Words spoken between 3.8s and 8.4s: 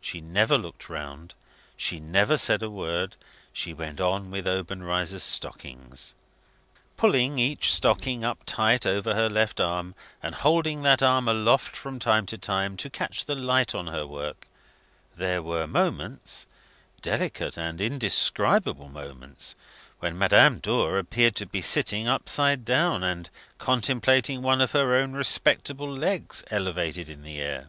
on with Obenreizer's stockings. Pulling each stocking up